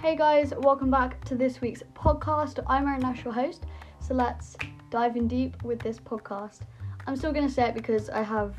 [0.00, 2.62] Hey guys, welcome back to this week's podcast.
[2.68, 3.64] I'm Erin Nash, your host.
[3.98, 4.56] So let's
[4.90, 6.60] dive in deep with this podcast.
[7.08, 8.54] I'm still going to say it because I have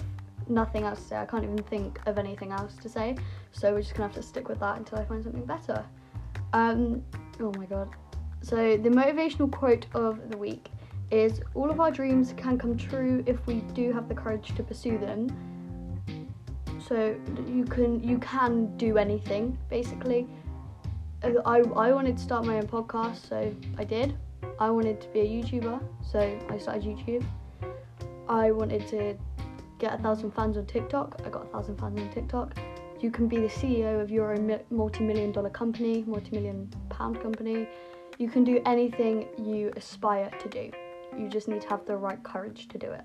[0.49, 1.15] nothing else to say.
[1.15, 3.15] I can't even think of anything else to say.
[3.53, 5.85] So we're just going to have to stick with that until I find something better.
[6.51, 7.01] Um,
[7.39, 7.87] oh my god.
[8.41, 10.67] So the motivational quote of the week
[11.09, 14.61] is all of our dreams can come true if we do have the courage to
[14.61, 15.29] pursue them.
[16.85, 17.15] So
[17.47, 20.27] you can you can do anything basically.
[21.21, 24.15] I, I wanted to start my own podcast, so I did.
[24.59, 27.25] I wanted to be a YouTuber, so I started YouTube.
[28.29, 29.17] I wanted to
[29.79, 31.21] get a thousand fans on TikTok.
[31.25, 32.57] I got a thousand fans on TikTok.
[33.01, 37.67] You can be the CEO of your own multi-million dollar company, multi-million pound company.
[38.17, 40.71] You can do anything you aspire to do.
[41.17, 43.03] You just need to have the right courage to do it.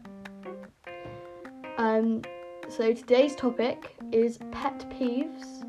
[1.78, 2.22] Um,
[2.68, 5.63] so today's topic is pet peeves.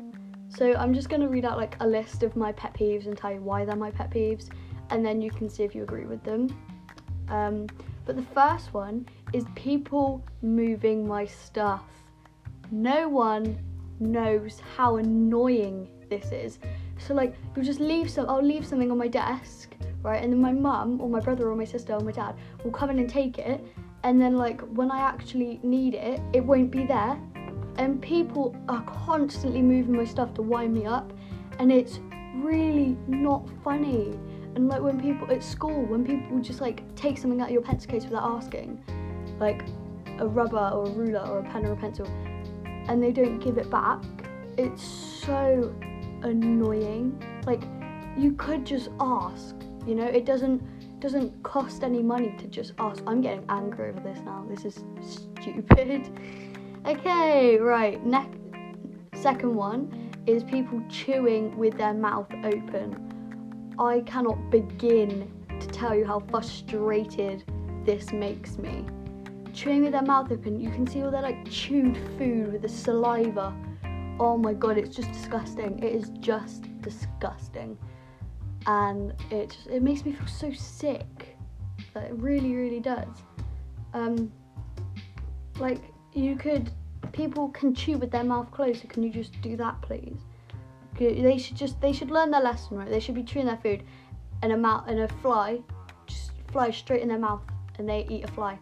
[0.56, 3.16] So I'm just going to read out like a list of my pet peeves and
[3.16, 4.48] tell you why they're my pet peeves,
[4.90, 6.48] and then you can see if you agree with them.
[7.28, 7.66] Um,
[8.06, 11.84] but the first one is people moving my stuff.
[12.70, 13.58] No one
[14.00, 16.58] knows how annoying this is.
[16.98, 20.22] So like you'll just leave some I'll leave something on my desk, right?
[20.22, 22.90] And then my mum or my brother or my sister or my dad will come
[22.90, 23.62] in and take it
[24.04, 27.18] and then like when I actually need it, it won't be there.
[27.78, 31.12] And people are constantly moving my stuff to wind me up
[31.58, 32.00] and it's
[32.36, 34.18] really not funny.
[34.54, 37.62] And like when people at school, when people just like take something out of your
[37.62, 38.82] pencil case without asking,
[39.38, 39.62] like
[40.18, 42.06] a rubber or a ruler or a pen or a pencil,
[42.88, 44.02] and they don't give it back,
[44.56, 45.74] it's so
[46.22, 47.22] annoying.
[47.46, 47.62] Like
[48.16, 49.54] you could just ask,
[49.86, 50.62] you know, it doesn't
[51.00, 53.02] doesn't cost any money to just ask.
[53.06, 54.46] I'm getting angry over this now.
[54.48, 56.10] This is stupid.
[56.86, 58.04] okay, right.
[58.04, 58.38] Next
[59.14, 63.74] second one is people chewing with their mouth open.
[63.78, 67.44] I cannot begin to tell you how frustrated
[67.84, 68.84] this makes me.
[69.52, 72.68] Chewing with their mouth open, you can see all their like chewed food with the
[72.68, 73.54] saliva.
[74.18, 75.78] Oh my god, it's just disgusting.
[75.82, 77.78] It is just disgusting.
[78.66, 81.36] And it just, it makes me feel so sick.
[81.94, 83.08] It really, really does.
[83.94, 84.30] Um,
[85.58, 85.80] like
[86.12, 86.70] you could
[87.16, 90.20] people can chew with their mouth closed, so can you just do that please?
[90.98, 92.88] They should just they should learn their lesson, right?
[92.88, 93.82] They should be chewing their food,
[94.42, 95.60] and a mouth and a fly
[96.06, 97.42] just flies straight in their mouth,
[97.78, 98.58] and they eat a fly.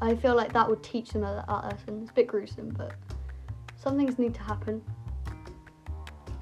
[0.00, 2.00] I feel like that would teach them that lesson.
[2.02, 2.92] It's a bit gruesome, but
[3.76, 4.82] some things need to happen.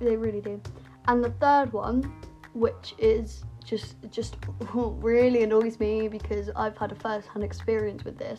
[0.01, 0.61] They really do.
[1.09, 2.13] And the third one,
[2.55, 4.37] which is just just
[4.75, 8.39] really annoys me because I've had a first-hand experience with this,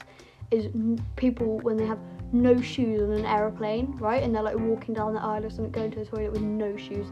[0.52, 0.68] is
[1.16, 2.00] people when they have
[2.32, 4.24] no shoes on an aeroplane, right?
[4.24, 6.76] And they're like walking down the aisle or something, going to the toilet with no
[6.78, 7.08] shoes.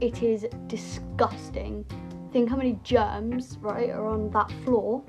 [0.00, 1.84] It is disgusting.
[2.32, 5.02] Think how many germs, right, are on that floor,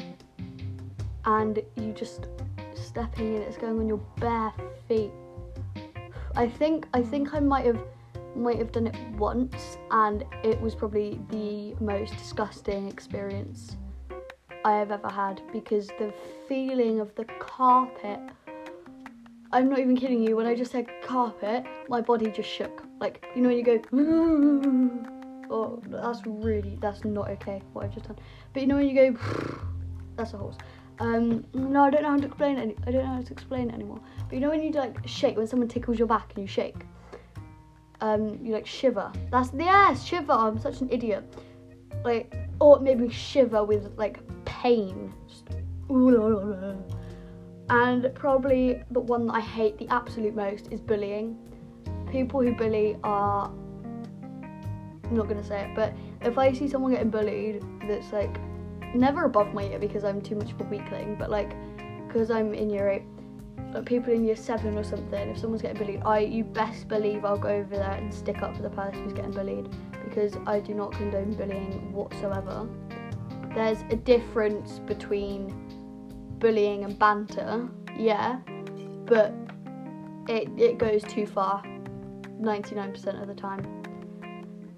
[1.26, 2.28] and you just
[2.74, 4.54] stepping in it's going on your bare
[4.88, 5.12] feet.
[6.36, 7.80] I think I think I might have
[8.36, 13.76] might have done it once, and it was probably the most disgusting experience
[14.68, 16.14] I have ever had because the
[16.50, 18.20] feeling of the carpet
[19.54, 20.36] I'm not even kidding you.
[20.36, 22.84] When I just said carpet, my body just shook.
[23.00, 23.80] Like you know when you go,
[25.50, 27.62] oh, that's really that's not okay.
[27.72, 28.18] What I've just done.
[28.52, 29.18] But you know when you go,
[30.18, 30.58] that's a horse.
[31.00, 32.78] Um, no, I don't know how to explain it.
[32.86, 34.02] I don't know how to explain it anymore.
[34.28, 36.82] But you know when you like shake when someone tickles your back and you shake.
[38.02, 39.14] Um, you like shiver.
[39.32, 40.34] That's the yes, shiver.
[40.34, 41.24] I'm such an idiot.
[42.04, 44.20] Like, or maybe shiver with like
[44.62, 45.14] pain.
[45.28, 45.50] Just,
[47.70, 51.38] and probably the one that I hate the absolute most is bullying.
[52.12, 53.52] People who bully are
[55.10, 58.38] I'm not gonna say it, but if I see someone getting bullied that's like
[58.94, 61.56] never above my year because I'm too much of a weakling, but like
[62.08, 63.04] because I'm in year eight,
[63.74, 67.24] like people in year seven or something, if someone's getting bullied, I you best believe
[67.24, 69.70] I'll go over there and stick up for the person who's getting bullied
[70.04, 72.68] because I do not condone bullying whatsoever.
[73.58, 75.50] There's a difference between
[76.38, 77.68] bullying and banter,
[77.98, 78.36] yeah,
[79.06, 79.34] but
[80.30, 81.64] it, it goes too far
[82.40, 83.66] 99% of the time.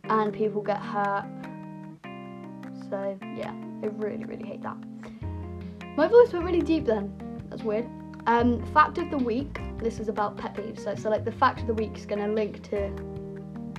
[0.05, 1.25] And people get hurt.
[2.89, 3.51] So, yeah,
[3.83, 4.77] I really, really hate that.
[5.97, 7.11] My voice went really deep then.
[7.49, 7.85] That's weird.
[8.27, 9.59] Um, fact of the week.
[9.79, 10.85] This is about pet peeves.
[10.85, 12.95] So, so like the fact of the week is going to link to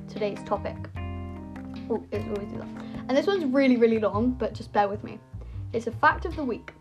[0.08, 0.76] today's topic.
[1.88, 2.89] Oh, it's always do that.
[3.10, 5.18] And this one's really, really long, but just bear with me.
[5.72, 6.72] It's a fact of the week.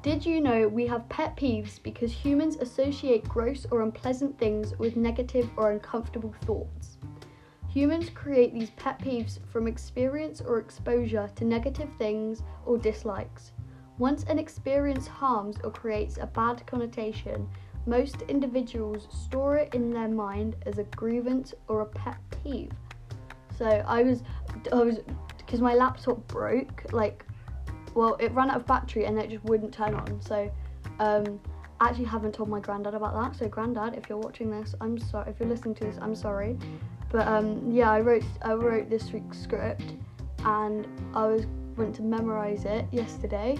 [0.00, 4.96] Did you know we have pet peeves because humans associate gross or unpleasant things with
[4.96, 6.96] negative or uncomfortable thoughts?
[7.68, 13.52] Humans create these pet peeves from experience or exposure to negative things or dislikes.
[13.98, 17.46] Once an experience harms or creates a bad connotation,
[17.84, 22.72] most individuals store it in their mind as a grievance or a pet peeve.
[23.58, 24.22] So I was,
[24.72, 25.00] I was,
[25.54, 26.92] because my laptop broke.
[26.92, 27.24] Like,
[27.94, 30.20] well, it ran out of battery and it just wouldn't turn on.
[30.20, 30.50] So,
[30.98, 31.38] um,
[31.80, 33.38] I actually haven't told my granddad about that.
[33.38, 35.30] So, granddad, if you're watching this, I'm sorry.
[35.30, 36.58] If you're listening to this, I'm sorry.
[37.12, 39.94] But um, yeah, I wrote, I wrote this week's script,
[40.44, 41.46] and I was
[41.76, 43.56] went to memorize it yesterday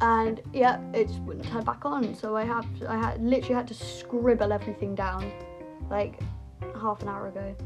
[0.00, 2.14] and yeah, it just wouldn't turn back on.
[2.14, 5.32] So I have, I had literally had to scribble everything down,
[5.90, 6.20] like
[6.80, 7.56] half an hour ago,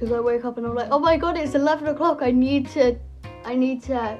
[0.00, 2.20] because I woke up and I'm like, oh my god, it's eleven o'clock.
[2.22, 2.98] I need to,
[3.44, 4.18] I need to,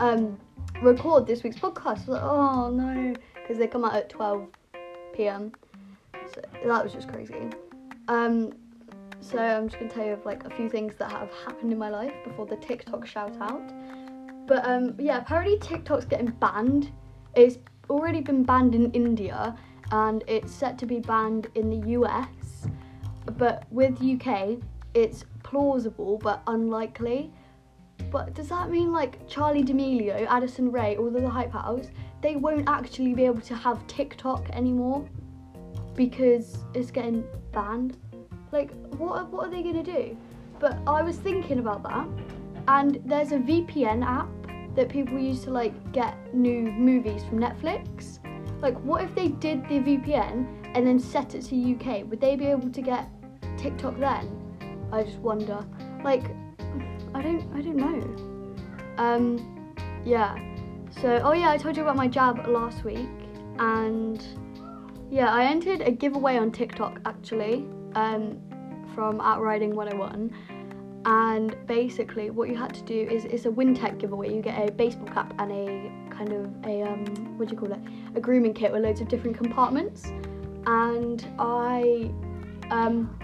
[0.00, 0.36] um,
[0.82, 2.08] record this week's podcast.
[2.08, 4.48] Like, oh no, because they come out at twelve
[5.14, 5.52] p.m.
[6.34, 7.48] So that was just crazy.
[8.08, 8.54] Um,
[9.20, 11.78] so I'm just gonna tell you of like a few things that have happened in
[11.78, 13.72] my life before the TikTok shout out.
[14.48, 16.90] But um, yeah, apparently TikTok's getting banned.
[17.36, 17.58] It's
[17.88, 19.56] already been banned in India
[19.92, 22.66] and it's set to be banned in the US.
[23.38, 24.58] But with UK,
[24.94, 27.32] it's plausible but unlikely.
[28.10, 31.88] But does that mean like Charli D'Amelio, Addison Rae, all of the hype house,
[32.22, 35.08] they won't actually be able to have TikTok anymore
[35.94, 37.96] because it's getting banned?
[38.52, 40.16] Like, what what are they gonna do?
[40.58, 42.08] But I was thinking about that
[42.68, 44.28] and there's a VPN app
[44.74, 48.18] that people use to like get new movies from Netflix.
[48.60, 52.08] Like, what if they did the VPN and then set it to UK?
[52.08, 53.08] Would they be able to get
[53.58, 54.43] TikTok then?
[54.94, 55.64] I just wonder.
[56.02, 56.24] Like,
[57.14, 59.02] I don't, I don't know.
[59.02, 59.74] Um,
[60.04, 60.36] yeah.
[61.00, 63.08] So, oh yeah, I told you about my jab last week,
[63.58, 64.24] and
[65.10, 68.40] yeah, I entered a giveaway on TikTok actually, um,
[68.94, 70.32] from Outriding 101
[71.06, 74.34] and basically what you had to do is it's a WinTech giveaway.
[74.34, 77.72] You get a baseball cap and a kind of a um, what do you call
[77.72, 77.80] it?
[78.14, 80.06] A grooming kit with loads of different compartments.
[80.66, 82.10] And I
[82.70, 83.18] um,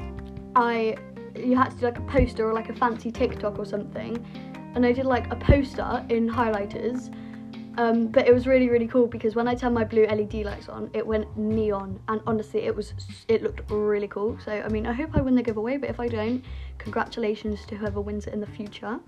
[0.57, 0.97] I
[1.45, 4.25] you had to do like a poster or like a fancy TikTok or something.
[4.75, 7.13] And I did like a poster in highlighters
[7.79, 10.69] um, but it was really really cool because when I turned my blue LED lights
[10.69, 12.93] on, it went neon, and honestly, it was
[13.29, 14.39] it looked really cool.
[14.45, 16.45] So I mean, I hope I win the giveaway, but if I don't,
[16.79, 18.99] congratulations to whoever wins it in the future.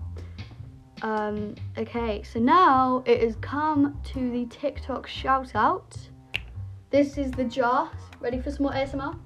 [1.01, 5.97] Um, okay, so now it has come to the TikTok shout out.
[6.89, 7.91] This is the jar.
[8.21, 9.19] Ready for some more ASMR?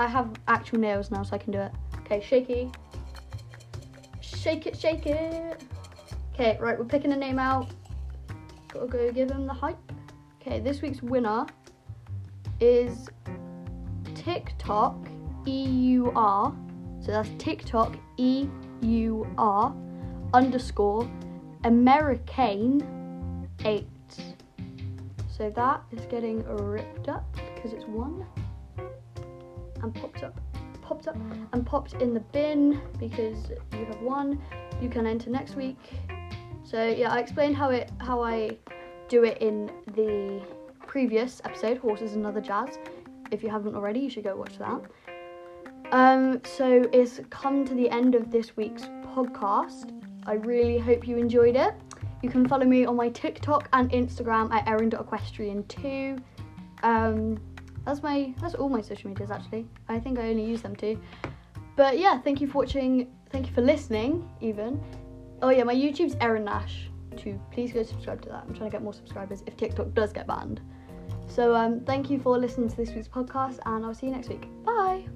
[0.00, 1.72] I have actual nails now, so I can do it.
[2.00, 2.72] Okay, shaky.
[4.22, 5.62] Shake it, shake it.
[6.32, 7.68] Okay, right, we're picking a name out.
[8.68, 9.76] Gotta go give him the hype.
[10.40, 11.44] Okay, this week's winner
[12.60, 13.10] is
[14.14, 14.96] TikTok
[15.44, 16.54] EUR.
[17.00, 19.74] So that's TikTok EUR
[20.32, 21.10] underscore
[21.64, 23.86] American 8.
[25.28, 28.24] So that is getting ripped up because it's one
[29.82, 30.40] and popped up
[30.90, 31.16] popped up
[31.52, 34.42] and popped in the bin because you have won.
[34.82, 35.78] You can enter next week.
[36.64, 38.56] So yeah, I explained how it how I
[39.08, 40.42] do it in the
[40.88, 42.76] previous episode, Horses and Other Jazz.
[43.30, 44.80] If you haven't already, you should go watch that.
[45.92, 48.82] Um, so it's come to the end of this week's
[49.14, 49.92] podcast.
[50.26, 51.74] I really hope you enjoyed it.
[52.22, 56.20] You can follow me on my TikTok and Instagram at erin.equestrian2.
[56.82, 57.40] Um,
[57.84, 59.66] that's my that's all my social medias actually.
[59.88, 61.00] I think I only use them too.
[61.76, 63.10] But yeah, thank you for watching.
[63.30, 64.28] Thank you for listening.
[64.40, 64.80] Even.
[65.42, 66.90] Oh yeah, my YouTube's Erin Nash.
[67.16, 67.40] Too.
[67.50, 68.44] Please go subscribe to that.
[68.46, 70.60] I'm trying to get more subscribers if TikTok does get banned.
[71.26, 74.28] So um, thank you for listening to this week's podcast, and I'll see you next
[74.28, 74.46] week.
[74.64, 75.06] Bye.